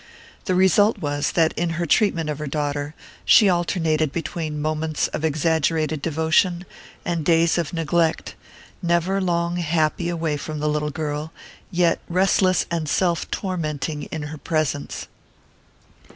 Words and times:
The 0.45 0.55
result 0.55 0.97
was 0.97 1.33
that 1.33 1.53
in 1.53 1.69
her 1.77 1.85
treatment 1.85 2.27
of 2.31 2.39
her 2.39 2.47
daughter 2.47 2.95
she 3.23 3.47
alternated 3.51 4.11
between 4.11 4.59
moments 4.59 5.07
of 5.09 5.23
exaggerated 5.23 6.01
devotion 6.01 6.65
and 7.05 7.23
days 7.23 7.55
of 7.59 7.71
neglect, 7.71 8.33
never 8.81 9.21
long 9.21 9.57
happy 9.57 10.09
away 10.09 10.37
from 10.37 10.59
the 10.59 10.67
little 10.69 10.89
girl, 10.89 11.31
yet 11.69 11.99
restless 12.09 12.65
and 12.71 12.89
self 12.89 13.29
tormenting 13.29 14.05
in 14.11 14.23
her 14.23 14.39
presence. 14.39 15.05